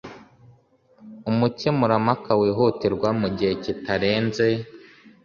[1.29, 4.47] umukemurampaka wihutirwa mu gihe kitarenze